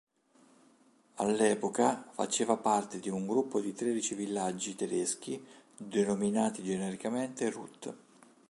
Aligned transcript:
All'epoca, 1.17 2.07
faceva 2.11 2.57
parte 2.57 2.99
di 2.99 3.09
un 3.09 3.27
gruppo 3.27 3.61
di 3.61 3.71
tredici 3.71 4.15
villaggi 4.15 4.73
tedeschi 4.73 5.39
denominati 5.77 6.63
genericamente 6.63 7.51
"Rut". 7.51 7.93